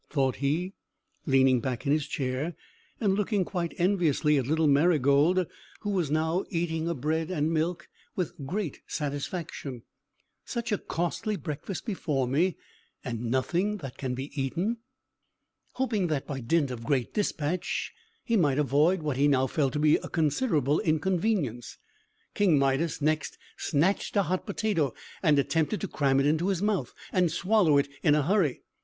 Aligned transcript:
thought 0.09 0.37
he, 0.37 0.73
leaning 1.27 1.59
back 1.59 1.85
in 1.85 1.91
his 1.91 2.07
chair, 2.07 2.55
and 2.99 3.13
looking 3.13 3.45
quite 3.45 3.79
enviously 3.79 4.35
at 4.35 4.47
little 4.47 4.65
Marygold, 4.67 5.45
who 5.81 5.91
was 5.91 6.09
now 6.09 6.43
eating 6.49 6.87
her 6.87 6.95
bread 6.95 7.29
and 7.29 7.53
milk 7.53 7.87
with 8.15 8.33
great 8.47 8.81
satisfaction. 8.87 9.83
"Such 10.43 10.71
a 10.71 10.79
costly 10.79 11.35
breakfast 11.35 11.85
before 11.85 12.27
me, 12.27 12.57
and 13.05 13.29
nothing 13.29 13.77
that 13.77 13.99
can 13.99 14.15
be 14.15 14.31
eaten!" 14.33 14.77
Hoping 15.73 16.07
that, 16.07 16.25
by 16.25 16.39
dint 16.39 16.71
of 16.71 16.83
great 16.83 17.13
dispatch, 17.13 17.93
he 18.23 18.35
might 18.35 18.57
avoid 18.57 19.03
what 19.03 19.17
he 19.17 19.27
now 19.27 19.45
felt 19.45 19.71
to 19.73 19.77
be 19.79 19.97
a 19.97 20.09
considerable 20.09 20.79
inconvenience, 20.79 21.77
King 22.33 22.57
Midas 22.57 23.03
next 23.03 23.37
snatched 23.55 24.17
a 24.17 24.23
hot 24.23 24.47
potato, 24.47 24.95
and 25.21 25.37
attempted 25.37 25.79
to 25.81 25.87
cram 25.87 26.19
it 26.19 26.25
into 26.25 26.47
his 26.47 26.63
mouth, 26.63 26.91
and 27.13 27.31
swallow 27.31 27.77
it 27.77 27.87
in 28.01 28.15
a 28.15 28.23
hurry. 28.23 28.63